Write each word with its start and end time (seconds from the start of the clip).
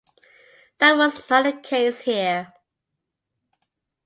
That 0.79 0.97
was 0.97 1.21
not 1.29 1.43
the 1.43 1.51
case 1.53 1.99
here. 1.99 2.51